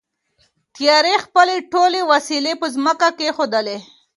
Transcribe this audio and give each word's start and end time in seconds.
تیارې 0.75 1.15
خپلې 1.25 1.55
ټولې 1.71 2.01
وسلې 2.11 2.53
په 2.61 2.67
ځمکه 2.75 3.07
کېښودلې. 3.17 3.77